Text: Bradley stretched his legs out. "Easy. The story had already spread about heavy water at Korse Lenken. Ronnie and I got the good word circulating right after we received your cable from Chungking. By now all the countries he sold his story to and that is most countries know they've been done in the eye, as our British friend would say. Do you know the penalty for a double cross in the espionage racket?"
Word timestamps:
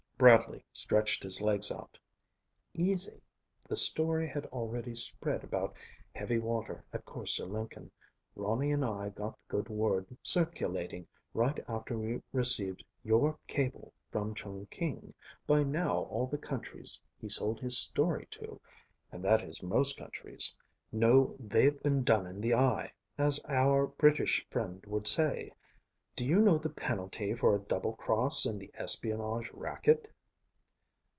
Bradley 0.21 0.63
stretched 0.71 1.23
his 1.23 1.41
legs 1.41 1.71
out. 1.71 1.97
"Easy. 2.75 3.23
The 3.67 3.75
story 3.75 4.27
had 4.27 4.45
already 4.45 4.95
spread 4.95 5.43
about 5.43 5.75
heavy 6.13 6.37
water 6.37 6.85
at 6.93 7.05
Korse 7.05 7.39
Lenken. 7.39 7.89
Ronnie 8.35 8.71
and 8.71 8.85
I 8.85 9.09
got 9.09 9.31
the 9.33 9.39
good 9.57 9.67
word 9.67 10.15
circulating 10.21 11.07
right 11.33 11.59
after 11.67 11.97
we 11.97 12.21
received 12.33 12.85
your 13.03 13.39
cable 13.47 13.93
from 14.11 14.35
Chungking. 14.35 15.11
By 15.47 15.63
now 15.63 16.03
all 16.03 16.27
the 16.27 16.37
countries 16.37 17.01
he 17.19 17.27
sold 17.27 17.59
his 17.59 17.75
story 17.79 18.27
to 18.29 18.61
and 19.11 19.23
that 19.23 19.41
is 19.41 19.63
most 19.63 19.97
countries 19.97 20.55
know 20.91 21.35
they've 21.39 21.81
been 21.81 22.03
done 22.03 22.27
in 22.27 22.41
the 22.41 22.53
eye, 22.53 22.93
as 23.17 23.39
our 23.49 23.87
British 23.87 24.45
friend 24.51 24.85
would 24.85 25.07
say. 25.07 25.51
Do 26.13 26.25
you 26.25 26.39
know 26.41 26.57
the 26.57 26.69
penalty 26.69 27.33
for 27.33 27.55
a 27.55 27.59
double 27.59 27.93
cross 27.93 28.45
in 28.45 28.59
the 28.59 28.69
espionage 28.73 29.49
racket?" 29.53 30.13